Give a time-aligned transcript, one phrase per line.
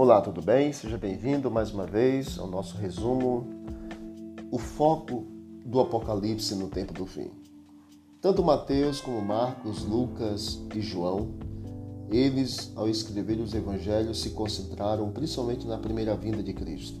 [0.00, 0.72] Olá, tudo bem?
[0.72, 3.44] Seja bem-vindo mais uma vez ao nosso resumo,
[4.48, 5.26] o foco
[5.66, 7.32] do Apocalipse no tempo do fim.
[8.20, 11.34] Tanto Mateus como Marcos, Lucas e João,
[12.12, 17.00] eles, ao escrever os evangelhos, se concentraram principalmente na primeira vinda de Cristo.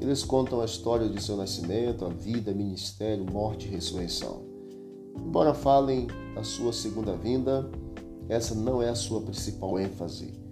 [0.00, 4.40] Eles contam a história de seu nascimento, a vida, ministério, morte e ressurreição.
[5.14, 7.70] Embora falem da sua segunda vinda,
[8.30, 10.42] essa não é a sua principal ênfase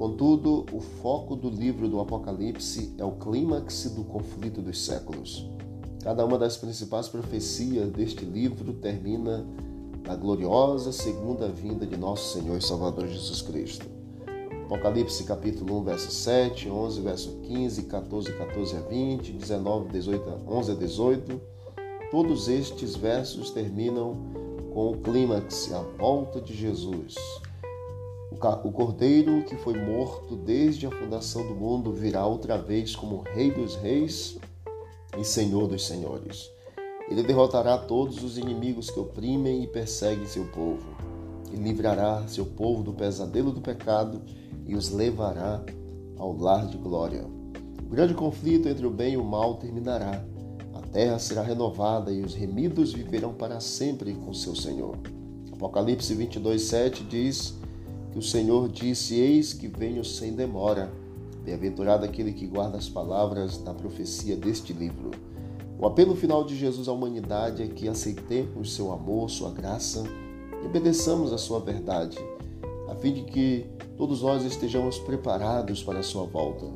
[0.00, 5.46] Contudo, o foco do livro do Apocalipse é o clímax do conflito dos séculos.
[6.02, 9.46] Cada uma das principais profecias deste livro termina
[10.06, 13.84] na gloriosa segunda vinda de nosso Senhor e Salvador Jesus Cristo.
[14.64, 20.72] Apocalipse capítulo 1, verso 7, 11, verso 15, 14, 14 a 20, 19, 18, 11
[20.72, 21.40] a 18.
[22.10, 24.16] Todos estes versos terminam
[24.72, 27.16] com o clímax, a volta de Jesus,
[28.48, 33.50] o cordeiro que foi morto desde a fundação do mundo virá outra vez como Rei
[33.50, 34.38] dos Reis
[35.18, 36.50] e Senhor dos Senhores.
[37.10, 40.86] Ele derrotará todos os inimigos que oprimem e perseguem seu povo.
[41.52, 44.22] E livrará seu povo do pesadelo do pecado
[44.66, 45.62] e os levará
[46.16, 47.24] ao lar de glória.
[47.84, 50.24] O grande conflito entre o bem e o mal terminará.
[50.72, 54.96] A terra será renovada e os remidos viverão para sempre com seu Senhor.
[55.52, 57.59] Apocalipse 22, 7 diz
[58.12, 60.92] que o Senhor disse: Eis que venho sem demora.
[61.44, 65.10] Bem-aventurado aquele que guarda as palavras da profecia deste livro.
[65.78, 70.04] O apelo final de Jesus à humanidade é que aceitemos seu amor, sua graça
[70.62, 72.18] e obedeçamos a sua verdade,
[72.86, 73.66] a fim de que
[73.96, 76.66] todos nós estejamos preparados para a sua volta.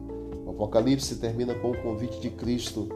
[0.46, 2.88] O Apocalipse termina com o convite de Cristo.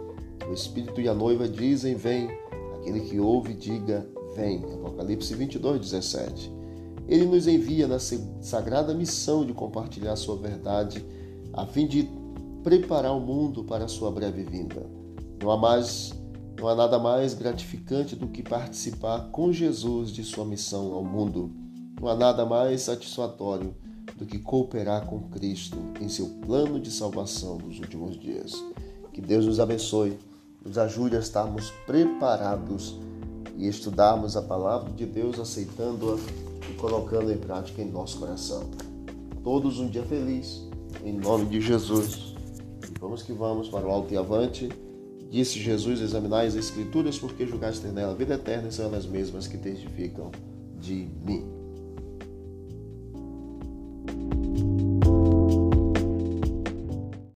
[0.49, 2.31] O Espírito e a noiva dizem: Vem.
[2.77, 4.65] Aquele que ouve, diga: Vem.
[4.65, 6.58] Apocalipse 22, 17.
[7.09, 11.03] Ele nos envia na sagrada missão de compartilhar sua verdade,
[11.55, 12.09] a fim de
[12.63, 14.87] preparar o mundo para a sua breve vinda.
[15.43, 16.13] Não há mais,
[16.61, 21.51] não há nada mais gratificante do que participar com Jesus de sua missão ao mundo.
[21.99, 23.75] Não há nada mais satisfatório
[24.17, 28.53] do que cooperar com Cristo em seu plano de salvação nos últimos dias.
[29.13, 30.19] Que Deus nos abençoe,
[30.65, 32.97] nos ajude a estarmos preparados
[33.57, 38.71] e estudarmos a palavra de Deus, aceitando-a e colocando em prática em nosso coração.
[39.43, 40.69] Todos um dia feliz,
[41.05, 42.35] em nome de Jesus.
[42.83, 44.69] E vamos que vamos para o alto e avante.
[45.31, 49.47] Disse Jesus: Examinai as Escrituras, porque julgais ter nela vida eterna, e são as mesmas
[49.47, 50.31] que testificam
[50.81, 51.59] de mim.